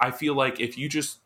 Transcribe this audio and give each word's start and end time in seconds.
I 0.00 0.10
feel 0.10 0.34
like 0.34 0.60
if 0.60 0.76
you 0.78 0.88
just 0.88 1.18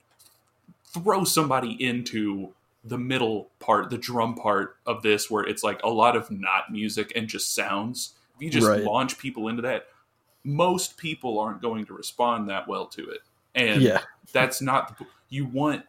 throw 0.85 1.25
somebody 1.25 1.73
into 1.85 2.53
the 2.85 2.99
middle 2.99 3.51
part, 3.61 3.91
the 3.91 3.99
drum 3.99 4.35
part 4.35 4.77
of 4.87 5.03
this, 5.03 5.31
where 5.31 5.45
it's 5.45 5.63
like 5.63 5.81
a 5.83 5.89
lot 5.91 6.17
of 6.17 6.31
not 6.31 6.71
music 6.71 7.13
and 7.15 7.29
just 7.29 7.55
sounds, 7.55 8.15
if 8.37 8.43
you 8.43 8.51
just 8.51 8.67
Right. 8.69 8.83
launch 8.85 9.19
people 9.19 9.49
into 9.49 9.63
that, 9.63 9.87
most 10.45 10.97
people 10.97 11.39
aren't 11.39 11.63
going 11.63 11.87
to 11.87 11.95
respond 11.95 12.49
that 12.51 12.67
well 12.67 12.87
to 12.87 13.09
it. 13.11 13.21
And 13.55 13.81
Yeah. 13.83 14.01
that's 14.33 14.61
not 14.61 14.99
the, 14.99 15.07
you 15.29 15.47
want 15.47 15.85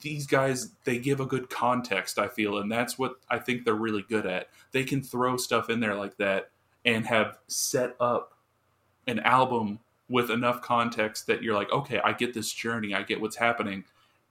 these 0.00 0.26
guys 0.26 0.70
they 0.84 0.98
give 0.98 1.18
a 1.18 1.26
good 1.26 1.50
context 1.50 2.16
i 2.16 2.28
feel 2.28 2.58
and 2.58 2.70
that's 2.70 2.96
what 2.96 3.16
i 3.28 3.36
think 3.36 3.64
they're 3.64 3.74
really 3.74 4.02
good 4.08 4.24
at 4.24 4.48
they 4.70 4.84
can 4.84 5.02
throw 5.02 5.36
stuff 5.36 5.68
in 5.68 5.80
there 5.80 5.96
like 5.96 6.16
that 6.16 6.50
and 6.84 7.06
have 7.06 7.38
set 7.48 7.96
up 7.98 8.34
an 9.08 9.18
album 9.20 9.80
with 10.10 10.28
enough 10.30 10.60
context 10.60 11.26
that 11.26 11.42
you're 11.42 11.54
like 11.54 11.70
okay 11.72 12.00
i 12.04 12.12
get 12.12 12.34
this 12.34 12.52
journey 12.52 12.92
i 12.94 13.02
get 13.02 13.18
what's 13.20 13.36
happening 13.36 13.82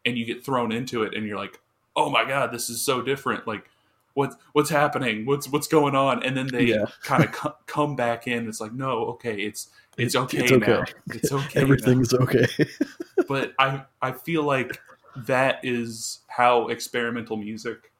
and 0.06 0.18
you 0.18 0.26
get 0.26 0.46
thrown 0.46 0.72
into 0.72 1.02
it 1.04 1.16
and 1.16 1.26
you're 1.26 1.38
like 1.40 1.60
oh 1.96 2.10
my 2.10 2.24
god 2.26 2.52
this 2.52 2.70
is 2.70 2.80
so 2.82 3.02
different 3.02 3.48
like 3.48 3.68
what's 4.14 4.36
what's 4.54 4.70
happening 4.70 5.26
what's 5.26 5.48
what's 5.50 5.68
going 5.68 5.96
on 5.96 6.22
and 6.24 6.36
then 6.38 6.48
they 6.48 6.66
Yeah. 6.66 6.86
kind 7.04 7.24
of 7.24 7.32
co- 7.32 7.56
come 7.66 7.96
back 7.96 8.28
in 8.28 8.48
it's 8.48 8.60
like 8.62 8.74
no 8.74 9.06
okay 9.06 9.36
it's 9.36 9.70
it's 9.98 10.16
okay, 10.16 10.40
It's 10.40 10.52
okay. 10.52 10.72
now 10.72 10.84
it's 11.12 11.32
okay 11.34 11.60
now 11.60 11.62
Everything's 11.64 12.14
okay. 12.14 12.46
but 13.28 13.54
I 13.60 13.84
I 14.02 14.12
feel 14.14 14.44
like 14.44 14.80
that 15.16 15.60
is 15.64 16.20
how 16.28 16.68
experimental 16.70 17.36
music 17.36 17.92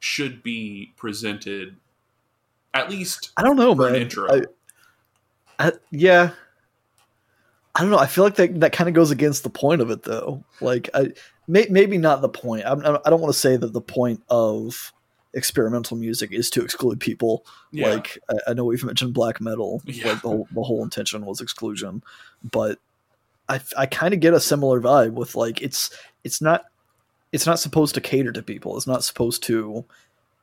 should 0.00 0.42
be 0.42 0.92
presented, 0.96 1.76
at 2.74 2.90
least 2.90 3.30
I 3.36 3.42
don't 3.42 3.56
know, 3.56 3.74
man. 3.74 3.94
intro. 3.94 4.28
I, 4.30 4.42
I, 5.68 5.72
yeah. 5.90 6.30
I 7.80 7.82
don't 7.82 7.90
know. 7.90 7.98
I 7.98 8.06
feel 8.06 8.24
like 8.24 8.34
that 8.34 8.60
that 8.60 8.72
kind 8.72 8.88
of 8.88 8.94
goes 8.94 9.10
against 9.10 9.42
the 9.42 9.50
point 9.50 9.80
of 9.80 9.90
it, 9.90 10.02
though. 10.02 10.44
Like, 10.60 10.90
I 10.92 11.12
may, 11.48 11.66
maybe 11.70 11.96
not 11.96 12.20
the 12.20 12.28
point. 12.28 12.64
I'm, 12.66 12.84
I'm- 12.84 12.98
don't 13.06 13.20
want 13.20 13.32
to 13.32 13.38
say 13.38 13.56
that 13.56 13.72
the 13.72 13.80
point 13.80 14.22
of 14.28 14.92
experimental 15.32 15.96
music 15.96 16.32
is 16.32 16.50
to 16.50 16.62
exclude 16.62 17.00
people. 17.00 17.44
yeah, 17.72 17.88
Like, 17.94 18.18
I, 18.28 18.50
I 18.50 18.52
know 18.54 18.64
we've 18.64 18.84
mentioned 18.84 19.14
black 19.14 19.40
metal. 19.40 19.80
Yeah. 19.86 20.08
Like 20.12 20.22
the 20.22 20.28
whole, 20.28 20.48
the 20.52 20.62
whole 20.62 20.82
intention 20.84 21.24
was 21.24 21.40
exclusion, 21.40 22.02
but 22.42 22.78
I 23.48 23.60
I 23.78 23.86
kind 23.86 24.12
of 24.12 24.20
get 24.20 24.34
a 24.34 24.40
similar 24.40 24.80
vibe 24.80 25.12
with 25.12 25.34
like 25.34 25.62
it's 25.62 25.90
it's 26.22 26.40
not 26.40 26.64
it's 27.32 27.46
not 27.46 27.58
supposed 27.60 27.94
to 27.94 28.00
cater 28.00 28.32
to 28.32 28.42
people. 28.42 28.76
It's 28.76 28.86
not 28.86 29.04
supposed 29.04 29.42
to 29.44 29.84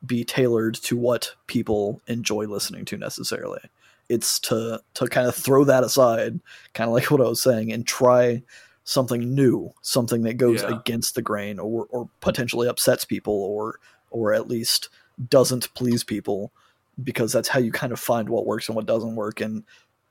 be 0.05 0.23
tailored 0.23 0.75
to 0.75 0.97
what 0.97 1.35
people 1.47 2.01
enjoy 2.07 2.45
listening 2.45 2.85
to 2.85 2.97
necessarily. 2.97 3.61
It's 4.09 4.39
to 4.41 4.81
to 4.95 5.07
kind 5.07 5.27
of 5.27 5.35
throw 5.35 5.63
that 5.65 5.83
aside, 5.83 6.39
kind 6.73 6.87
of 6.89 6.93
like 6.93 7.11
what 7.11 7.21
I 7.21 7.25
was 7.29 7.41
saying, 7.41 7.71
and 7.73 7.85
try 7.85 8.41
something 8.83 9.35
new, 9.35 9.73
something 9.81 10.21
that 10.23 10.35
goes 10.35 10.61
Yeah. 10.63 10.79
against 10.79 11.15
the 11.15 11.21
grain 11.21 11.59
or 11.59 11.87
or 11.89 12.09
potentially 12.21 12.67
upsets 12.69 13.03
people 13.05 13.33
or 13.33 13.79
or 14.11 14.33
at 14.33 14.47
least 14.47 14.89
doesn't 15.29 15.73
please 15.73 16.03
people 16.03 16.51
because 17.03 17.31
that's 17.33 17.49
how 17.49 17.59
you 17.59 17.71
kind 17.71 17.91
of 17.91 17.99
find 17.99 18.29
what 18.29 18.45
works 18.45 18.69
and 18.69 18.75
what 18.75 18.85
doesn't 18.85 19.15
work 19.15 19.41
and 19.41 19.63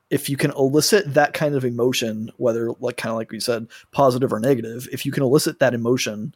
if 0.09 0.29
you 0.29 0.37
can 0.37 0.51
elicit 0.51 1.13
that 1.13 1.33
kind 1.33 1.55
of 1.55 1.65
emotion 1.65 2.29
whether 2.37 2.71
like 2.79 2.97
kind 2.97 3.11
of 3.11 3.17
like 3.17 3.31
we 3.31 3.39
said 3.39 3.67
positive 3.91 4.31
or 4.31 4.39
negative 4.39 4.87
if 4.91 5.05
you 5.05 5.11
can 5.11 5.23
elicit 5.23 5.59
that 5.59 5.73
emotion 5.73 6.33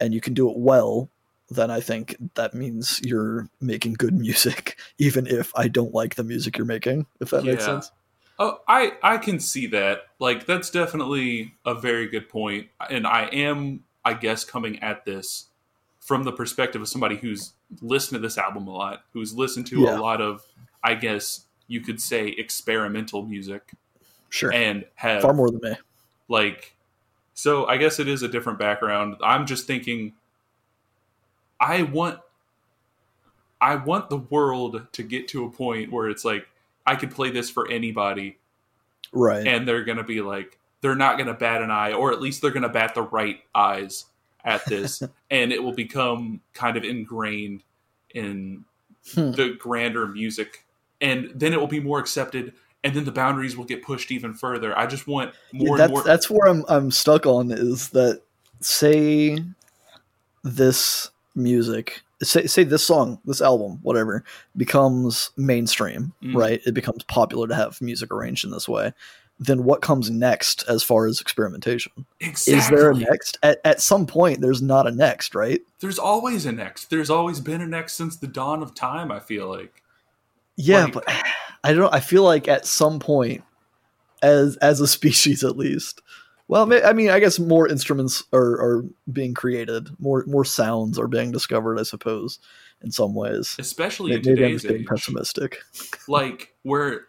and 0.00 0.14
you 0.14 0.20
can 0.20 0.32
do 0.32 0.48
it 0.50 0.56
well 0.56 1.08
then 1.50 1.70
i 1.70 1.80
think 1.80 2.16
that 2.34 2.54
means 2.54 3.00
you're 3.02 3.48
making 3.60 3.94
good 3.94 4.14
music 4.14 4.78
even 4.98 5.26
if 5.26 5.52
i 5.56 5.68
don't 5.68 5.94
like 5.94 6.14
the 6.14 6.24
music 6.24 6.56
you're 6.56 6.66
making 6.66 7.06
if 7.20 7.30
that 7.30 7.44
makes 7.44 7.64
sense 7.64 7.90
oh, 8.38 8.60
I 8.68 8.92
I 9.02 9.18
can 9.18 9.40
see 9.40 9.66
that. 9.66 10.02
Like 10.20 10.46
that's 10.46 10.70
definitely 10.70 11.54
a 11.66 11.74
very 11.74 12.06
good 12.06 12.28
point. 12.28 12.68
point, 12.78 12.92
and 12.92 13.04
I 13.04 13.24
am 13.24 13.82
I 14.04 14.14
guess 14.14 14.44
coming 14.44 14.80
at 14.80 15.04
this 15.04 15.46
from 15.98 16.22
the 16.22 16.30
perspective 16.30 16.80
of 16.80 16.88
somebody 16.88 17.16
who's 17.16 17.54
listened 17.82 18.16
to 18.16 18.20
this 18.20 18.38
album 18.38 18.68
a 18.68 18.70
lot, 18.70 19.02
who's 19.12 19.34
listened 19.34 19.66
to 19.68 19.80
Yeah. 19.80 19.98
a 19.98 20.00
lot 20.00 20.20
of 20.20 20.42
I 20.84 20.94
guess 20.94 21.46
you 21.66 21.80
could 21.80 22.00
say 22.00 22.28
experimental 22.28 23.24
music, 23.26 23.72
sure 24.30 24.52
and 24.52 24.84
have 24.94 25.22
far 25.22 25.34
more 25.34 25.50
than 25.50 25.60
me 25.62 25.76
like 26.28 26.74
so 27.34 27.66
i 27.66 27.76
guess 27.76 27.98
it 27.98 28.08
is 28.08 28.22
a 28.22 28.28
different 28.28 28.58
background 28.58 29.16
i'm 29.22 29.46
just 29.46 29.66
thinking 29.66 30.12
i 31.60 31.82
want 31.82 32.20
i 33.60 33.74
want 33.74 34.08
the 34.10 34.18
world 34.18 34.86
to 34.92 35.02
get 35.02 35.28
to 35.28 35.44
a 35.44 35.50
point 35.50 35.90
where 35.92 36.08
it's 36.08 36.24
like 36.24 36.46
i 36.86 36.94
could 36.96 37.10
play 37.10 37.30
this 37.30 37.50
for 37.50 37.70
anybody. 37.70 38.38
Right. 39.12 39.46
And 39.46 39.66
they're 39.66 39.84
gonna 39.84 40.04
be 40.04 40.20
like 40.20 40.58
they're 40.80 40.94
not 40.94 41.18
gonna 41.18 41.34
bat 41.34 41.62
an 41.62 41.70
eye 41.70 41.92
or 41.92 42.12
at 42.12 42.20
least 42.20 42.42
they're 42.42 42.50
gonna 42.50 42.68
bat 42.68 42.94
the 42.94 43.02
right 43.02 43.40
eyes 43.54 44.06
at 44.44 44.64
this. 44.66 45.02
And 45.30 45.52
it 45.52 45.62
will 45.62 45.74
become 45.74 46.40
kind 46.54 46.76
of 46.76 46.84
ingrained 46.84 47.62
in 48.14 48.64
Hmm. 49.14 49.30
the 49.32 49.56
grander 49.58 50.06
music. 50.06 50.66
And 51.00 51.30
then 51.34 51.52
it 51.52 51.60
will 51.60 51.66
be 51.66 51.80
more 51.80 51.98
accepted 51.98 52.52
and 52.84 52.94
then 52.94 53.04
the 53.04 53.12
boundaries 53.12 53.56
will 53.56 53.64
get 53.64 53.82
pushed 53.82 54.10
even 54.10 54.34
further. 54.34 54.76
I 54.78 54.86
just 54.86 55.06
want 55.06 55.34
more 55.52 55.76
that's, 55.76 55.88
and 55.88 55.92
more 55.92 56.02
that's 56.02 56.30
where 56.30 56.48
I'm 56.48 56.64
I'm 56.68 56.90
stuck 56.90 57.26
on 57.26 57.50
is 57.50 57.88
that 57.90 58.22
say 58.60 59.38
this 60.44 61.10
music 61.38 62.02
say 62.22 62.46
say 62.46 62.64
this 62.64 62.84
song 62.84 63.18
this 63.24 63.40
album 63.40 63.78
whatever 63.82 64.24
becomes 64.56 65.30
mainstream 65.36 66.12
Mm. 66.22 66.34
right 66.34 66.60
it 66.66 66.74
becomes 66.74 67.04
popular 67.04 67.46
to 67.48 67.54
have 67.54 67.80
music 67.80 68.12
arranged 68.12 68.44
in 68.44 68.50
this 68.50 68.68
way 68.68 68.92
then 69.40 69.62
what 69.62 69.82
comes 69.82 70.10
next 70.10 70.64
as 70.68 70.82
far 70.82 71.06
as 71.06 71.20
experimentation 71.20 71.92
Exactly. 72.20 72.54
is 72.54 72.68
there 72.70 72.90
a 72.90 72.94
next 72.94 73.38
at, 73.44 73.60
at 73.64 73.80
some 73.80 74.04
point 74.04 74.40
there's 74.40 74.60
not 74.60 74.86
a 74.88 74.90
next 74.90 75.34
right 75.34 75.60
There's 75.80 75.98
always 76.00 76.44
a 76.44 76.50
next. 76.50 76.90
There's 76.90 77.08
always 77.08 77.38
been 77.38 77.60
a 77.60 77.66
next 77.66 77.94
since 77.94 78.16
the 78.16 78.26
dawn 78.26 78.62
of 78.64 78.74
time. 78.74 79.12
I 79.12 79.20
feel 79.20 79.48
like. 79.48 79.80
yeah 80.56 80.86
Like- 80.86 80.92
but 80.94 81.04
i 81.64 81.72
don't 81.72 81.94
i 81.94 82.00
feel 82.00 82.24
like 82.24 82.48
at 82.48 82.66
some 82.66 82.98
point 82.98 83.44
as 84.22 84.56
as 84.56 84.80
a 84.80 84.88
species 84.98 85.44
at 85.44 85.56
least 85.56 86.02
well 86.48 86.70
i 86.84 86.92
mean 86.92 87.10
i 87.10 87.20
guess 87.20 87.38
more 87.38 87.68
instruments 87.68 88.24
are, 88.32 88.60
are 88.60 88.84
being 89.12 89.34
created 89.34 89.88
more 90.00 90.24
more 90.26 90.44
sounds 90.44 90.98
are 90.98 91.06
being 91.08 91.30
discovered 91.30 91.78
i 91.78 91.82
suppose 91.82 92.38
in 92.82 92.90
some 92.90 93.14
ways 93.14 93.54
especially 93.58 94.12
in 94.14 94.22
maybe 94.24 94.44
i'm 94.44 94.52
just 94.52 94.66
being 94.66 94.80
age. 94.80 94.86
pessimistic 94.86 95.58
Like 96.08 96.54
we're 96.64 97.00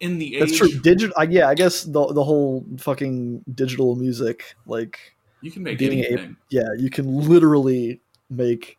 in 0.00 0.18
the 0.18 0.36
age. 0.36 0.40
that's 0.40 0.56
true 0.56 0.68
digital 0.80 1.14
I, 1.18 1.24
yeah 1.24 1.48
i 1.48 1.54
guess 1.54 1.82
the 1.84 2.06
the 2.12 2.24
whole 2.24 2.64
fucking 2.78 3.44
digital 3.54 3.96
music 3.96 4.54
like 4.66 4.98
You 5.40 5.50
can 5.50 5.62
make 5.64 5.80
anything. 5.82 6.36
yeah 6.50 6.68
you 6.78 6.88
can 6.90 7.06
literally 7.28 8.00
make 8.30 8.78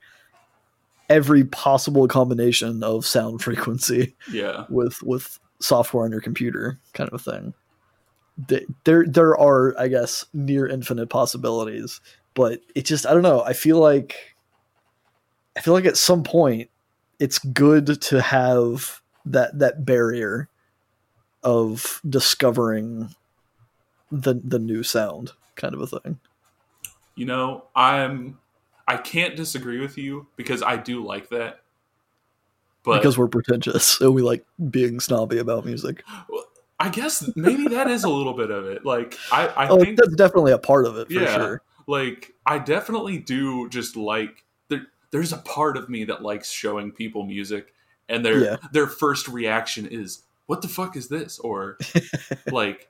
every 1.09 1.43
possible 1.43 2.07
combination 2.07 2.83
of 2.83 3.05
sound 3.05 3.41
frequency 3.47 4.15
yeah. 4.31 4.65
with 4.69 5.01
with 5.03 5.39
software 5.59 6.05
on 6.05 6.11
your 6.11 6.21
computer 6.21 6.79
kind 6.93 7.09
of 7.09 7.19
a 7.19 7.31
thing 7.31 7.41
Th- 7.41 7.53
there 8.85 9.05
there 9.05 9.37
are 9.37 9.77
i 9.79 9.87
guess 9.87 10.25
near 10.33 10.67
infinite 10.67 11.09
possibilities 11.09 11.99
but 12.33 12.61
it 12.75 12.85
just 12.85 13.05
i 13.05 13.13
don't 13.13 13.21
know 13.21 13.41
i 13.43 13.53
feel 13.53 13.79
like 13.79 14.35
i 15.57 15.61
feel 15.61 15.73
like 15.73 15.85
at 15.85 15.97
some 15.97 16.23
point 16.23 16.69
it's 17.19 17.39
good 17.39 18.01
to 18.01 18.21
have 18.21 19.01
that 19.25 19.57
that 19.59 19.85
barrier 19.85 20.47
of 21.43 22.01
discovering 22.07 23.13
the 24.11 24.39
the 24.43 24.59
new 24.59 24.83
sound 24.83 25.31
kind 25.55 25.73
of 25.73 25.81
a 25.81 25.87
thing 25.87 26.19
You 27.19 27.25
know, 27.25 27.65
I'm. 27.75 28.39
I 28.87 28.95
can't 28.95 29.35
disagree 29.35 29.81
with 29.81 29.97
you 29.97 30.27
because 30.37 30.63
I 30.63 30.77
do 30.77 31.05
like 31.05 31.27
that. 31.29 31.59
But 32.83 32.99
because 32.99 33.17
we're 33.17 33.27
pretentious 33.27 33.99
and 33.99 34.15
we 34.15 34.21
like 34.21 34.45
being 34.69 35.01
snobby 35.01 35.37
about 35.37 35.65
music 35.65 36.01
I 36.79 36.89
guess 36.89 37.29
maybe 37.35 37.67
that 37.69 37.89
is 37.89 38.03
a 38.03 38.09
little 38.09 38.33
bit 38.33 38.51
of 38.51 38.65
it. 38.65 38.85
Like 38.85 39.17
I, 39.31 39.47
I 39.47 39.67
oh 39.69 39.79
think 39.79 39.97
that's 39.97 40.15
definitely 40.15 40.53
a 40.53 40.57
part 40.57 40.85
of 40.85 40.97
it 40.97 41.07
for 41.07 41.13
Yeah. 41.13 41.35
sure 41.35 41.61
like 41.87 42.33
I 42.45 42.59
definitely 42.59 43.17
do 43.17 43.67
just 43.69 43.97
like 43.97 44.45
there 44.69 44.83
there's 45.11 45.33
a 45.33 45.37
part 45.39 45.75
of 45.75 45.89
me 45.89 46.05
that 46.05 46.21
likes 46.21 46.49
showing 46.51 46.91
people 46.91 47.25
music 47.25 47.73
and 48.07 48.23
their 48.23 48.43
Yeah. 48.43 48.55
their 48.71 48.87
first 48.87 49.27
reaction 49.27 49.87
is 49.87 50.23
what 50.45 50.61
the 50.61 50.67
fuck 50.67 50.95
is 50.95 51.09
this 51.09 51.39
or 51.39 51.77
like 52.51 52.89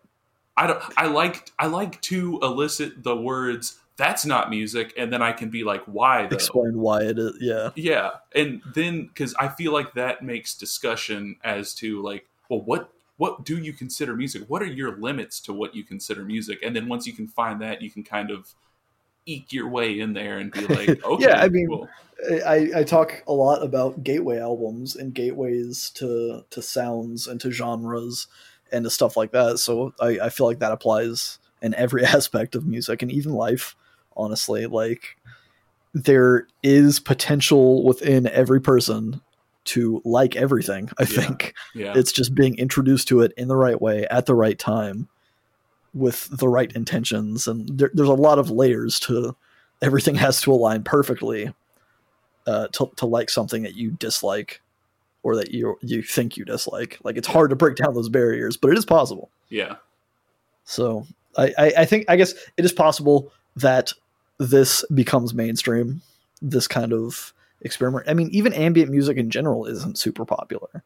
I 0.57 0.67
don't 0.67 0.83
I 0.97 1.07
like 1.07 1.49
I 1.57 1.67
like 1.67 2.01
to 2.01 2.39
elicit 2.43 3.03
the 3.03 3.15
words 3.15 3.79
that's 3.95 4.25
not 4.25 4.49
music 4.49 4.93
and 4.97 5.11
then 5.11 5.21
I 5.21 5.31
can 5.31 5.49
be 5.49 5.63
like 5.63 5.83
why 5.85 6.27
though 6.27 6.35
explain 6.35 6.77
why 6.79 7.03
it 7.03 7.17
is 7.17 7.33
yeah 7.39 7.71
yeah 7.75 8.11
and 8.35 8.61
then 8.75 9.07
because 9.07 9.33
I 9.35 9.47
feel 9.47 9.71
like 9.71 9.93
that 9.93 10.23
makes 10.23 10.55
discussion 10.55 11.37
as 11.43 11.73
to 11.75 12.01
like 12.01 12.27
well 12.49 12.61
what 12.61 12.91
what 13.19 13.43
do 13.43 13.57
you 13.57 13.73
consider 13.73 14.15
music 14.15 14.43
what 14.47 14.61
are 14.61 14.65
your 14.65 14.97
limits 14.97 15.39
to 15.41 15.53
what 15.53 15.75
you 15.75 15.83
consider 15.83 16.23
music 16.23 16.59
and 16.63 16.75
then 16.75 16.87
once 16.87 17.05
you 17.05 17.13
can 17.13 17.27
find 17.27 17.61
that 17.61 17.81
you 17.81 17.91
can 17.91 18.03
kind 18.03 18.31
of 18.31 18.55
eke 19.25 19.53
your 19.53 19.67
way 19.67 19.99
in 19.99 20.13
there 20.13 20.39
and 20.39 20.51
be 20.51 20.65
like 20.65 21.03
okay 21.03 21.25
Yeah, 21.25 21.41
I 21.41 21.49
mean, 21.49 21.69
well, 21.69 21.89
I, 22.45 22.69
I 22.77 22.83
talk 22.83 23.23
a 23.27 23.33
lot 23.33 23.63
about 23.63 24.03
gateway 24.03 24.39
albums 24.39 24.95
and 24.95 25.13
gateways 25.13 25.91
to 25.91 26.43
to 26.49 26.61
sounds 26.61 27.27
and 27.27 27.39
to 27.41 27.51
genres 27.51 28.27
and 28.71 28.83
to 28.83 28.89
stuff 28.89 29.15
like 29.15 29.31
that. 29.31 29.59
So 29.59 29.93
I, 29.99 30.19
I 30.23 30.29
feel 30.29 30.47
like 30.47 30.59
that 30.59 30.71
applies 30.71 31.39
in 31.61 31.73
every 31.75 32.03
aspect 32.17 32.55
of 32.55 32.65
music 32.65 33.01
and 33.01 33.11
even 33.11 33.33
life. 33.33 33.75
Honestly, 34.17 34.65
like 34.65 35.17
there 35.93 36.47
is 36.61 36.99
potential 36.99 37.85
within 37.85 38.27
every 38.27 38.59
person 38.59 39.21
to 39.69 40.01
like 40.05 40.35
everything. 40.35 40.89
I 40.97 41.03
Yeah. 41.03 41.07
think 41.21 41.53
Yeah. 41.73 41.93
it's 41.95 42.11
just 42.11 42.35
being 42.35 42.57
introduced 42.57 43.07
to 43.09 43.21
it 43.21 43.31
in 43.37 43.47
the 43.47 43.55
right 43.55 43.81
way 43.81 44.05
at 44.07 44.25
the 44.25 44.35
right 44.35 44.57
time 44.59 45.07
with 45.93 46.29
the 46.37 46.47
right 46.47 46.71
intentions 46.73 47.47
and 47.47 47.67
there, 47.79 47.89
there's 47.93 48.09
a 48.09 48.13
lot 48.13 48.37
of 48.37 48.51
layers 48.51 48.99
to 48.99 49.35
everything 49.81 50.13
has 50.15 50.39
to 50.41 50.51
align 50.51 50.83
perfectly 50.83 51.51
uh, 52.45 52.67
to, 52.73 52.91
to 52.95 53.05
like 53.07 53.29
something 53.29 53.63
that 53.63 53.75
you 53.75 53.89
dislike 53.91 54.61
or 55.23 55.35
that 55.35 55.51
you 55.51 55.77
you 55.81 56.03
think 56.03 56.37
you 56.37 56.45
dislike 56.45 56.99
like 57.03 57.17
it's 57.17 57.27
hard 57.27 57.49
to 57.49 57.55
break 57.55 57.75
down 57.75 57.95
those 57.95 58.07
barriers 58.09 58.55
but 58.55 58.69
it 58.71 58.77
is 58.77 58.85
possible 58.85 59.31
yeah. 59.49 59.75
so 60.63 61.05
I, 61.37 61.53
I, 61.57 61.73
I 61.79 61.85
think 61.85 62.05
I 62.07 62.15
guess 62.15 62.33
it 62.57 62.65
is 62.65 62.71
possible 62.71 63.31
that 63.55 63.93
this 64.39 64.85
becomes 64.93 65.33
mainstream. 65.33 66.01
This 66.41 66.67
kind 66.67 66.93
of 66.93 67.33
experiment. 67.61 68.07
I 68.09 68.13
mean, 68.13 68.29
even 68.31 68.53
ambient 68.53 68.91
music 68.91 69.17
in 69.17 69.29
general 69.29 69.65
isn't 69.65 69.97
super 69.97 70.25
popular 70.25 70.83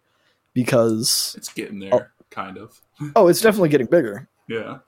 because 0.54 1.36
It's 1.38 1.52
getting 1.54 1.80
there, 1.80 1.94
oh. 1.94 2.06
kind 2.30 2.58
of. 2.58 2.80
oh, 3.16 3.28
it's 3.28 3.42
definitely 3.42 3.70
getting 3.70 3.88
bigger. 3.88 4.28
Yeah. 4.48 4.80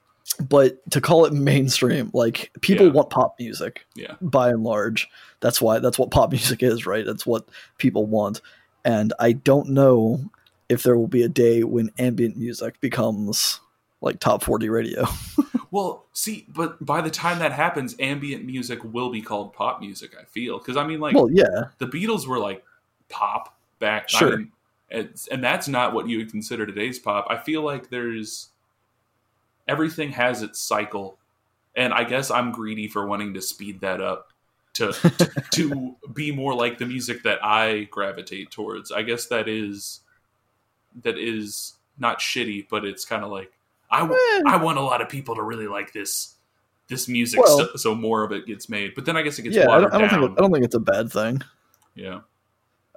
But 0.50 0.80
to 0.92 1.02
call 1.02 1.26
it 1.26 1.34
mainstream, 1.34 2.10
like 2.14 2.52
people 2.62 2.88
Yeah. 2.88 2.92
want 2.94 3.10
pop 3.10 3.36
music 3.40 3.86
Yeah. 3.96 4.16
by 4.22 4.50
and 4.50 4.64
large. 4.64 5.08
That's 5.40 5.62
why 5.62 5.80
that's 5.80 6.00
what 6.00 6.12
pop 6.12 6.32
music 6.32 6.64
is, 6.64 6.86
right? 6.86 7.06
That's 7.06 7.26
what 7.26 7.48
people 7.78 8.06
want. 8.06 8.42
And 8.84 9.14
I 9.20 9.32
don't 9.34 9.70
know 9.70 10.30
if 10.70 10.84
there 10.84 10.98
will 10.98 11.08
be 11.08 11.22
a 11.24 11.30
day 11.30 11.64
when 11.64 11.92
ambient 12.00 12.38
music 12.38 12.80
becomes 12.82 13.60
like 14.02 14.20
top 14.20 14.44
40 14.44 14.70
radio. 14.70 15.06
Well, 15.76 16.06
see, 16.14 16.46
but 16.48 16.86
by 16.86 17.02
the 17.02 17.10
time 17.10 17.40
that 17.40 17.52
happens, 17.52 17.98
ambient 18.00 18.46
music 18.46 18.80
will 18.86 19.10
be 19.10 19.22
called 19.22 19.52
pop 19.52 19.82
music. 19.82 20.16
I 20.18 20.24
feel 20.24 20.58
because 20.58 20.78
I 20.78 20.88
mean, 20.88 21.02
like 21.02 21.16
well, 21.16 21.30
yeah. 21.30 21.66
the 21.80 21.86
Beatles 21.86 22.26
were 22.26 22.40
like 22.40 22.64
pop 23.10 23.58
back, 23.80 24.06
I 24.14 24.18
Sure. 24.20 24.38
mean, 24.38 24.52
it's, 24.90 25.28
and 25.28 25.44
that's 25.44 25.68
not 25.68 25.94
what 25.94 26.08
you 26.08 26.20
would 26.20 26.32
consider 26.32 26.66
today's 26.66 26.98
pop. 26.98 27.28
I 27.30 27.36
feel 27.36 27.62
like 27.62 27.90
there's 27.90 28.52
everything 29.68 30.14
has 30.14 30.42
its 30.42 30.62
cycle, 30.62 31.18
and 31.76 31.94
I 31.94 32.06
guess 32.06 32.32
I'm 32.32 32.54
greedy 32.54 32.88
for 32.88 33.06
wanting 33.06 33.34
to 33.34 33.42
speed 33.42 33.82
that 33.82 34.00
up 34.00 34.32
to 34.76 34.94
to, 34.94 35.44
to 35.56 35.96
be 36.14 36.32
more 36.32 36.56
like 36.56 36.78
the 36.78 36.86
music 36.86 37.24
that 37.24 37.44
I 37.44 37.90
gravitate 37.92 38.50
towards. 38.50 38.94
I 38.94 39.02
guess 39.02 39.26
that 39.26 39.50
is 39.50 40.00
that 41.04 41.18
is 41.18 41.74
not 42.00 42.20
shitty, 42.20 42.68
but 42.70 42.86
it's 42.86 43.04
kind 43.04 43.26
of 43.26 43.30
like 43.30 43.52
I 44.04 44.06
Eh. 44.06 44.42
I 44.48 44.58
want 44.58 44.78
a 44.78 44.82
lot 44.82 45.02
of 45.02 45.10
people 45.10 45.36
to 45.36 45.44
really 45.44 45.68
like 45.68 45.94
this 45.94 46.36
this 46.88 47.08
music, 47.08 47.40
Well- 47.42 47.58
so, 47.58 47.76
so 47.78 47.96
more 47.96 48.24
of 48.24 48.32
it 48.32 48.46
gets 48.46 48.70
made. 48.70 48.94
But 48.96 49.06
then 49.06 49.18
I 49.18 49.24
guess 49.24 49.40
it 49.40 49.44
gets 49.44 49.56
yeah, 49.56 49.70
I 49.70 49.82
don't, 49.82 49.94
I 49.94 49.98
don't 49.98 50.10
think 50.10 50.24
it, 50.24 50.32
I 50.38 50.42
don't 50.42 50.52
think 50.52 50.66
it's 50.66 50.76
a 50.76 50.80
bad 50.80 51.12
thing. 51.12 51.42
yeah. 51.96 52.22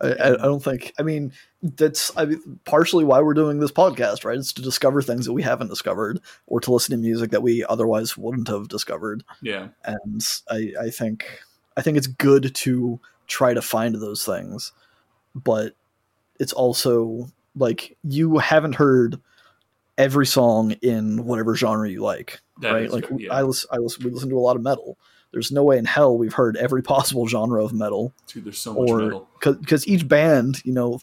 I, 0.00 0.08
I, 0.12 0.34
I 0.34 0.36
don't 0.36 0.62
think. 0.62 0.92
I 0.98 1.02
mean, 1.02 1.32
that's 1.60 2.16
I 2.16 2.24
mean, 2.26 2.60
partially 2.64 3.04
why 3.04 3.20
we're 3.20 3.34
doing 3.34 3.58
this 3.58 3.72
podcast, 3.72 4.24
right? 4.24 4.38
It's 4.38 4.52
to 4.52 4.62
discover 4.62 5.02
things 5.02 5.26
that 5.26 5.32
we 5.32 5.42
haven't 5.42 5.68
discovered, 5.68 6.20
or 6.46 6.60
to 6.60 6.72
listen 6.72 6.92
to 6.92 7.02
music 7.02 7.30
that 7.32 7.42
we 7.42 7.64
otherwise 7.64 8.16
wouldn't 8.16 8.46
have 8.46 8.68
discovered. 8.68 9.24
Yeah, 9.42 9.68
And 9.84 10.24
I, 10.50 10.72
I 10.82 10.90
think, 10.90 11.40
I 11.76 11.82
think 11.82 11.96
it's 11.96 12.06
good 12.06 12.54
to 12.54 13.00
try 13.26 13.54
to 13.54 13.60
find 13.62 13.96
those 13.96 14.24
things, 14.24 14.70
but 15.34 15.74
it's 16.38 16.52
also 16.52 17.28
like 17.56 17.96
you 18.04 18.38
haven't 18.38 18.76
heard 18.76 19.20
every 19.98 20.24
song 20.26 20.70
in 20.80 21.26
whatever 21.26 21.54
genre 21.54 21.90
you 21.90 22.00
like, 22.00 22.40
that 22.62 22.70
right? 22.70 22.90
Like 22.90 23.08
true, 23.08 23.18
yeah. 23.20 23.34
I 23.34 23.42
listen, 23.42 23.68
I 23.70 23.76
listen, 23.76 24.04
we 24.04 24.10
listen 24.10 24.30
to 24.30 24.38
a 24.38 24.40
lot 24.40 24.56
of 24.56 24.62
metal. 24.62 24.96
There's 25.32 25.52
no 25.52 25.62
way 25.62 25.76
in 25.76 25.84
hell 25.84 26.16
we've 26.16 26.32
heard 26.32 26.56
every 26.56 26.82
possible 26.94 27.26
genre 27.28 27.62
of 27.62 27.74
metal 27.74 28.14
Dude, 28.28 28.44
there's 28.44 28.58
so 28.58 28.72
much 28.72 28.88
or 28.88 28.98
metal. 29.00 29.28
because 29.42 29.86
each 29.86 30.08
band, 30.08 30.64
you 30.64 30.72
know, 30.72 31.00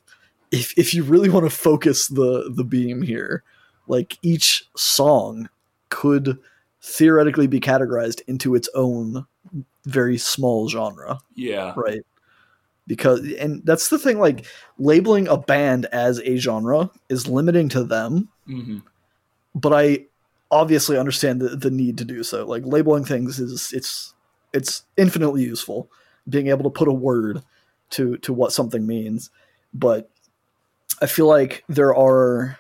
if 0.52 0.76
if 0.78 0.94
you 0.96 1.04
really 1.04 1.30
want 1.30 1.46
to 1.46 1.56
focus 1.56 2.08
the 2.08 2.52
the 2.56 2.64
beam 2.64 3.04
here, 3.04 3.44
like 3.88 4.18
each 4.24 4.68
song 4.76 5.50
could 5.90 6.40
theoretically 6.82 7.48
be 7.48 7.60
categorized 7.60 8.22
into 8.28 8.56
its 8.56 8.70
own 8.74 9.26
very 9.86 10.18
small 10.18 10.68
genre, 10.70 11.20
Yeah, 11.36 11.74
right? 11.76 12.02
Because 12.88 13.22
and 13.40 13.64
that's 13.66 13.90
the 13.90 13.98
thing, 14.00 14.20
like 14.20 14.46
labeling 14.78 15.28
a 15.28 15.38
band 15.38 15.86
as 15.88 16.20
a 16.20 16.38
genre 16.38 16.92
is 17.10 17.28
limiting 17.28 17.68
to 17.70 17.84
them, 17.84 18.30
hmm 18.46 18.80
but 19.56 19.74
I 19.74 20.06
obviously 20.52 20.98
understand 20.98 21.42
the, 21.42 21.56
the 21.56 21.72
need 21.72 21.98
to 21.98 22.06
do 22.06 22.24
so. 22.24 22.46
Like 22.46 22.64
labeling 22.66 23.06
things 23.06 23.40
is 23.40 23.72
it's 23.74 24.14
it's 24.54 24.84
infinitely 24.98 25.44
useful. 25.44 25.90
Being 26.28 26.48
able 26.48 26.64
to 26.64 26.70
put 26.70 26.88
a 26.88 26.94
word 26.94 27.42
to 27.92 28.18
to 28.18 28.34
what 28.34 28.52
something 28.52 28.86
means, 28.86 29.32
but 29.74 30.12
I 31.02 31.08
feel 31.08 31.28
like 31.28 31.64
there 31.70 31.96
are 31.96 32.60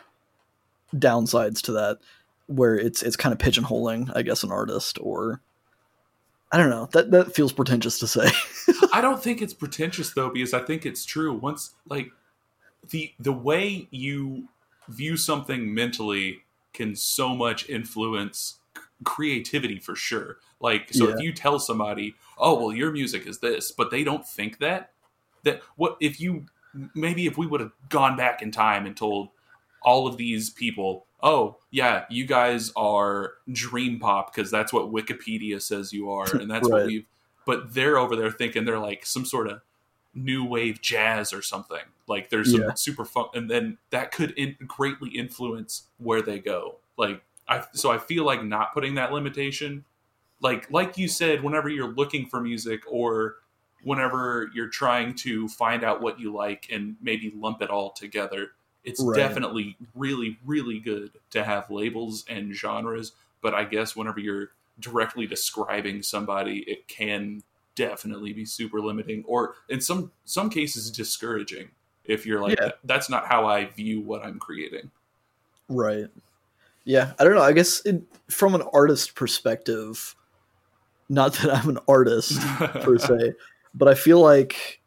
downsides 0.95 1.61
to 1.63 1.73
that 1.73 1.97
where 2.47 2.75
it's 2.75 3.03
it's 3.03 3.15
kind 3.17 3.33
of 3.33 3.39
pigeonholing, 3.39 4.11
I 4.15 4.21
guess, 4.21 4.43
an 4.43 4.51
artist 4.51 4.97
or 5.01 5.41
I 6.51 6.57
don't 6.57 6.69
know. 6.69 6.87
That 6.93 7.11
that 7.11 7.35
feels 7.35 7.51
pretentious 7.51 7.99
to 7.99 8.07
say. 8.07 8.29
I 8.93 9.01
don't 9.01 9.21
think 9.21 9.41
it's 9.41 9.53
pretentious 9.53 10.11
though, 10.11 10.29
because 10.29 10.53
I 10.53 10.61
think 10.61 10.85
it's 10.85 11.03
true. 11.03 11.33
Once 11.33 11.73
like 11.89 12.11
the 12.89 13.11
the 13.19 13.33
way 13.33 13.87
you 13.91 14.47
view 14.89 15.17
something 15.17 15.73
mentally 15.73 16.39
can 16.73 16.95
so 16.95 17.35
much 17.35 17.69
influence 17.69 18.59
c- 18.75 18.83
creativity 19.03 19.79
for 19.79 19.95
sure. 19.95 20.37
Like 20.59 20.93
so 20.93 21.07
Yeah. 21.07 21.15
if 21.15 21.21
you 21.21 21.33
tell 21.33 21.59
somebody, 21.59 22.15
"Oh, 22.37 22.55
well 22.59 22.73
your 22.75 22.91
music 22.91 23.25
is 23.27 23.39
this," 23.39 23.71
but 23.71 23.91
they 23.91 24.03
don't 24.03 24.27
think 24.27 24.59
that 24.59 24.91
that 25.43 25.61
what 25.75 25.97
if 25.99 26.19
you 26.19 26.45
maybe 26.93 27.25
if 27.25 27.37
we 27.37 27.45
would 27.47 27.61
have 27.61 27.71
gone 27.89 28.17
back 28.17 28.41
in 28.41 28.51
time 28.51 28.85
and 28.85 28.97
told 28.97 29.29
all 29.81 30.07
of 30.07 30.17
these 30.17 30.49
people, 30.49 31.05
"Oh, 31.21 31.57
yeah, 31.71 32.05
you 32.09 32.25
guys 32.25 32.71
are 32.75 33.35
dream 33.51 33.99
pop 33.99 34.33
because 34.33 34.51
that's 34.51 34.73
what 34.73 34.91
Wikipedia 34.91 35.61
says 35.61 35.93
you 35.93 36.09
are 36.11 36.27
and 36.35 36.49
that's 36.51 36.67
what 36.67 36.85
we've 36.87 37.05
but 37.45 37.73
they're 37.75 37.97
over 37.97 38.15
there 38.15 38.31
thinking 38.31 38.65
they're 38.65 38.79
like 38.79 39.05
some 39.05 39.23
sort 39.23 39.47
of 39.47 39.61
new 40.15 40.45
wave 40.45 40.81
jazz 40.81 41.33
or 41.33 41.41
something. 41.41 41.83
Like 42.07 42.29
there's 42.29 42.51
some 42.51 42.61
Yeah. 42.61 42.73
super 42.75 43.05
fun, 43.05 43.27
and 43.33 43.49
then 43.49 43.77
that 43.91 44.11
could 44.11 44.31
in, 44.31 44.55
greatly 44.67 45.09
influence 45.11 45.87
where 45.97 46.21
they 46.21 46.39
go. 46.39 46.77
Like 46.97 47.23
I, 47.47 47.63
so 47.73 47.91
I 47.91 47.97
feel 47.97 48.25
like 48.25 48.43
not 48.43 48.73
putting 48.73 48.95
that 48.95 49.11
limitation, 49.11 49.85
like 50.41 50.69
like 50.71 50.97
you 50.97 51.07
said, 51.07 51.43
whenever 51.43 51.69
you're 51.69 51.93
looking 51.93 52.27
for 52.27 52.41
music 52.41 52.81
or 52.87 53.35
whenever 53.83 54.49
you're 54.53 54.69
trying 54.69 55.13
to 55.15 55.47
find 55.47 55.83
out 55.83 56.01
what 56.01 56.19
you 56.19 56.33
like 56.33 56.67
and 56.71 56.95
maybe 57.01 57.31
lump 57.35 57.61
it 57.61 57.69
all 57.69 57.91
together, 57.91 58.51
it's 58.83 59.03
Right. 59.03 59.13
definitely 59.15 59.77
really 59.95 60.37
really 60.45 60.79
good 60.79 61.11
to 61.31 61.43
have 61.43 61.69
labels 61.69 62.25
and 62.29 62.53
genres. 62.53 63.13
But 63.41 63.53
I 63.53 63.65
guess 63.65 63.95
whenever 63.95 64.19
you're 64.19 64.51
directly 64.79 65.27
describing 65.27 66.01
somebody, 66.03 66.59
it 66.67 66.87
can 66.87 67.43
definitely 67.75 68.33
be 68.33 68.45
super 68.45 68.79
limiting, 68.81 69.23
or 69.27 69.55
in 69.69 69.81
some 69.81 70.11
some 70.23 70.49
cases 70.49 70.89
discouraging. 70.91 71.69
If 72.03 72.25
you're 72.25 72.41
like, 72.41 72.59
Yeah. 72.59 72.71
that's 72.83 73.09
not 73.09 73.25
how 73.27 73.47
I 73.47 73.65
view 73.65 74.01
what 74.01 74.23
I'm 74.23 74.37
creating. 74.39 74.91
Right. 75.67 76.05
Yeah, 76.83 77.13
I 77.17 77.23
don't 77.23 77.33
know. 77.33 77.41
I 77.41 77.51
guess 77.51 77.81
it, 77.85 78.03
from 78.29 78.53
an 78.53 78.61
artist 78.73 79.15
perspective, 79.15 80.15
not 81.09 81.33
that 81.35 81.51
I'm 81.51 81.69
an 81.69 81.79
artist 81.87 82.39
per 82.59 82.97
se, 82.99 83.33
but 83.73 83.87
I 83.87 83.95
feel 83.95 84.19
like, 84.21 84.81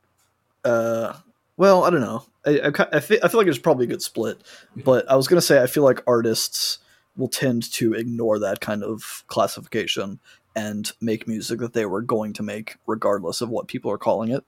uh, 0.64 1.14
well, 1.56 1.82
I 1.82 1.90
don't 1.90 2.00
know. 2.00 2.24
I, 2.46 2.60
I, 2.60 2.86
I, 2.92 3.00
feel, 3.00 3.18
I 3.22 3.28
feel 3.28 3.40
like 3.40 3.48
it's 3.48 3.58
probably 3.58 3.86
a 3.86 3.88
good 3.88 4.02
split, 4.02 4.40
but 4.76 5.10
I 5.10 5.16
was 5.16 5.26
gonna 5.26 5.40
say 5.40 5.60
I 5.60 5.66
feel 5.66 5.82
like 5.82 6.00
artists 6.06 6.78
will 7.16 7.28
tend 7.28 7.70
to 7.72 7.94
ignore 7.94 8.38
that 8.38 8.60
kind 8.60 8.84
of 8.84 9.24
classification 9.26 10.20
and 10.56 10.90
make 11.00 11.28
music 11.28 11.60
that 11.60 11.72
they 11.72 11.86
were 11.86 12.02
going 12.02 12.32
to 12.34 12.42
make 12.42 12.76
regardless 12.86 13.40
of 13.40 13.48
what 13.48 13.68
people 13.68 13.90
are 13.90 13.98
calling 13.98 14.30
it. 14.30 14.44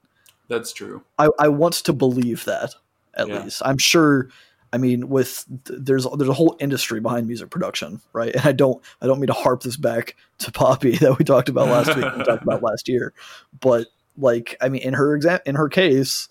That's 0.49 0.73
true. 0.73 1.03
I, 1.19 1.29
I 1.39 1.49
want 1.49 1.75
to 1.75 1.93
believe 1.93 2.45
that 2.47 2.75
at 3.15 3.29
Yeah. 3.29 3.43
least. 3.45 3.63
I'm 3.65 3.79
sure. 3.79 4.29
I 4.73 4.79
mean, 4.79 5.09
with 5.09 5.45
there's 5.65 6.07
there's 6.17 6.29
a 6.29 6.33
whole 6.33 6.57
industry 6.61 7.01
behind 7.01 7.27
music 7.27 7.51
production, 7.51 8.01
right? 8.13 8.35
And 8.35 8.45
I 8.45 8.53
don't 8.53 8.83
I 9.01 9.07
don't 9.07 9.19
mean 9.19 9.27
to 9.29 9.33
harp 9.33 9.63
this 9.63 9.77
back 9.77 10.15
to 10.39 10.53
Poppy 10.53 10.97
that 10.99 11.19
we 11.19 11.25
talked 11.25 11.49
about 11.49 11.69
last 11.69 11.97
week, 11.97 12.07
we 12.17 12.23
talked 12.23 12.43
about 12.43 12.63
last 12.63 12.89
year, 12.89 13.13
but 13.61 13.89
like 14.17 14.57
I 14.61 14.69
mean, 14.69 14.83
in 14.83 14.95
her 14.95 15.15
exam 15.15 15.41
in 15.45 15.55
her 15.57 15.69
case, 15.69 16.29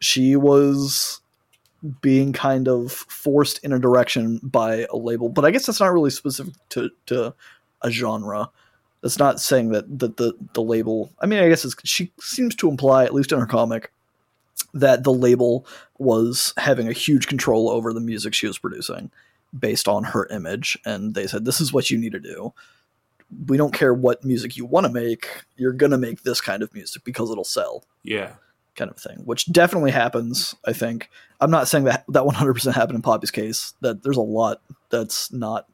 she 0.00 0.36
was 0.36 1.20
being 2.00 2.32
kind 2.32 2.66
of 2.68 2.90
forced 2.92 3.62
in 3.64 3.72
a 3.72 3.78
direction 3.78 4.40
by 4.42 4.86
a 4.90 4.96
label, 4.96 5.28
but 5.28 5.44
I 5.44 5.50
guess 5.52 5.66
that's 5.66 5.80
not 5.80 5.92
really 5.92 6.10
specific 6.10 6.54
to 6.70 6.90
to 7.06 7.34
a 7.82 7.90
genre. 7.90 8.50
That's 9.02 9.18
not 9.18 9.40
saying 9.40 9.70
that 9.70 9.98
that 9.98 10.16
the 10.16 10.34
the 10.54 10.62
label. 10.62 11.12
I 11.20 11.26
mean, 11.26 11.38
I 11.42 11.48
guess 11.48 11.64
it's, 11.64 11.76
she 11.84 12.12
seems 12.20 12.54
to 12.56 12.68
imply, 12.68 13.04
at 13.04 13.14
least 13.14 13.30
in 13.32 13.38
her 13.38 13.46
comic, 13.46 13.92
that 14.74 15.04
the 15.04 15.12
label 15.12 15.66
was 15.98 16.52
having 16.56 16.88
a 16.88 16.92
huge 16.92 17.26
control 17.26 17.68
over 17.68 17.92
the 17.92 18.00
music 18.00 18.34
she 18.34 18.46
was 18.46 18.58
producing 18.58 19.10
based 19.56 19.86
on 19.88 20.02
her 20.04 20.26
image, 20.28 20.78
and 20.84 21.14
they 21.14 21.26
said, 21.26 21.44
"This 21.44 21.60
is 21.60 21.72
what 21.72 21.90
you 21.90 21.98
need 21.98 22.12
to 22.12 22.20
do." 22.20 22.52
we 23.48 23.56
don't 23.56 23.74
care 23.74 23.92
what 23.92 24.24
music 24.24 24.56
you 24.56 24.64
want 24.64 24.86
to 24.86 24.92
make. 24.92 25.26
You're 25.56 25.72
gonna 25.72 25.98
make 25.98 26.22
this 26.22 26.40
kind 26.40 26.62
of 26.62 26.72
music 26.72 27.02
because 27.02 27.28
it'll 27.28 27.42
sell, 27.42 27.82
Yeah. 28.04 28.34
kind 28.76 28.88
of 28.88 28.96
thing. 28.98 29.22
Which 29.24 29.46
definitely 29.50 29.90
happens. 29.90 30.54
I 30.64 30.72
think. 30.72 31.10
I'm 31.40 31.50
not 31.50 31.66
saying 31.66 31.84
that 31.84 32.04
that 32.08 32.24
100% 32.24 32.72
happened 32.74 32.94
in 32.94 33.02
Poppy's 33.02 33.32
case. 33.32 33.74
That 33.80 34.04
there's 34.04 34.16
a 34.16 34.20
lot 34.20 34.60
that's 34.90 35.32
not 35.32 35.66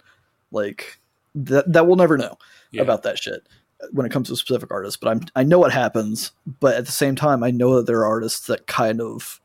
like 0.51 0.99
that. 1.35 1.73
That 1.73 1.87
we'll 1.87 1.97
never 1.97 2.17
know 2.19 2.37
Yeah. 2.71 2.83
about 2.83 3.03
that 3.05 3.19
shit 3.19 3.47
when 3.93 4.07
it 4.07 4.13
comes 4.13 4.29
to 4.29 4.37
specific 4.37 4.71
artists. 4.71 4.97
But 4.97 5.09
I'm 5.11 5.21
I 5.37 5.43
know 5.43 5.59
what 5.59 5.73
happens. 5.73 6.33
But 6.61 6.77
at 6.77 6.87
the 6.87 6.93
same 6.93 7.17
time, 7.17 7.43
I 7.43 7.51
know 7.51 7.77
that 7.77 7.87
there 7.87 8.01
are 8.01 8.07
artists 8.07 8.47
that 8.47 8.67
kind 8.67 9.01
of 9.01 9.41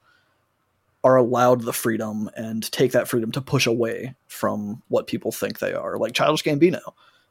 are 1.04 1.16
allowed 1.16 1.62
the 1.62 1.74
freedom 1.74 2.30
and 2.36 2.70
take 2.72 2.92
that 2.92 3.08
freedom 3.08 3.32
to 3.32 3.42
push 3.42 3.66
away 3.66 4.16
from 4.28 4.82
what 4.90 5.08
people 5.08 5.32
think 5.32 5.60
they 5.60 5.74
are. 5.74 5.98
Like 5.98 6.14
Childish 6.14 6.44
Gambino, 6.44 6.82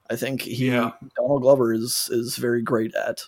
I 0.08 0.16
think 0.16 0.42
he 0.42 0.68
Yeah. 0.70 0.92
Donald 1.16 1.42
Glover 1.42 1.72
is 1.74 2.08
is 2.10 2.36
very 2.36 2.62
great 2.62 2.94
at 2.94 3.24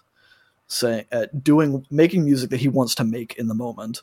saying 0.68 1.04
at 1.12 1.42
doing 1.42 1.84
making 1.90 2.24
music 2.24 2.50
that 2.50 2.60
he 2.60 2.68
wants 2.68 2.94
to 2.94 3.04
make 3.04 3.34
in 3.36 3.48
the 3.48 3.54
moment 3.54 4.02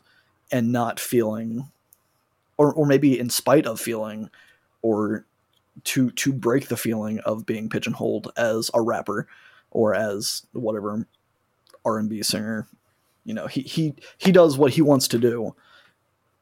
and 0.51 0.71
not 0.71 0.99
feeling 0.99 1.69
or 2.57 2.73
or 2.73 2.85
maybe 2.85 3.17
in 3.19 3.29
spite 3.29 3.65
of 3.65 3.79
feeling 3.79 4.29
or 4.81 5.25
to 5.83 6.11
to 6.11 6.33
break 6.33 6.67
the 6.67 6.77
feeling 6.77 7.19
of 7.19 7.45
being 7.45 7.69
pigeonholed 7.69 8.31
as 8.37 8.71
a 8.73 8.81
rapper 8.81 9.27
or 9.71 9.93
as 9.93 10.45
whatever 10.53 11.07
R&B 11.83 12.23
singer 12.23 12.67
you 13.23 13.33
know 13.33 13.47
he 13.47 13.61
he 13.61 13.93
he 14.17 14.31
does 14.31 14.57
what 14.57 14.71
he 14.71 14.81
wants 14.81 15.07
to 15.09 15.19
do 15.19 15.53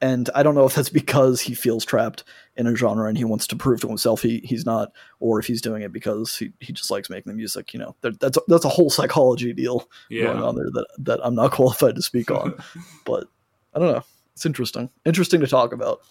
and 0.03 0.29
I 0.35 0.43
don't 0.43 0.53
know 0.53 0.65
if 0.65 0.75
that's 0.75 0.89
because 0.89 1.39
he 1.39 1.53
feels 1.53 1.85
trapped 1.85 2.25
in 2.57 2.67
a 2.67 2.75
genre 2.75 3.07
and 3.07 3.17
he 3.17 3.23
wants 3.23 3.47
to 3.47 3.55
prove 3.55 3.79
to 3.81 3.87
himself 3.87 4.21
he 4.21 4.39
he's 4.43 4.65
not, 4.65 4.91
or 5.21 5.39
if 5.39 5.45
he's 5.45 5.61
doing 5.61 5.81
it 5.81 5.93
because 5.93 6.35
he, 6.35 6.51
he 6.59 6.73
just 6.73 6.91
likes 6.91 7.09
making 7.09 7.31
the 7.31 7.37
music. 7.37 7.73
You 7.73 7.79
know, 7.79 7.95
there, 8.01 8.11
that's 8.19 8.35
a, 8.35 8.41
that's 8.49 8.65
a 8.65 8.69
whole 8.69 8.89
psychology 8.89 9.53
deal 9.53 9.87
going 10.25 10.43
on 10.43 10.55
there 10.55 10.69
that 10.73 10.87
that 10.99 11.19
I'm 11.23 11.35
not 11.35 11.51
qualified 11.53 11.95
to 11.95 12.01
speak 12.01 12.29
on. 12.31 12.53
but 13.05 13.29
I 13.73 13.79
don't 13.79 13.93
know. 13.93 14.03
It's 14.33 14.45
interesting. 14.45 14.89
Interesting 15.05 15.39
to 15.39 15.47
talk 15.47 15.71
about. 15.71 16.01